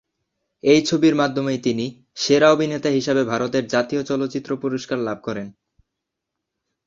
[0.63, 1.85] এ ছবির মাধ্যমেই তিনি
[2.17, 5.47] 'সেরা অভিনেতা' হিসেবে ভারতের 'জাতীয় চলচ্চিত্র পুরস্কার' লাভ করেন।